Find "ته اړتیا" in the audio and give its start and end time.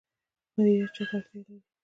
1.09-1.39